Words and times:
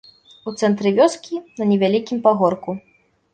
У 0.51 0.53
цэнтры 0.61 0.93
вёскі, 0.99 1.41
на 1.61 1.67
невялікім 1.73 2.17
пагорку. 2.25 2.77